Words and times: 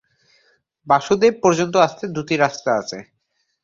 বাসুদেব 0.87 1.33
পর্যন্ত 1.43 1.75
আসতে 1.85 2.05
দুটি 2.15 2.35
রাস্তা 2.37 2.69
আছে। 2.81 2.97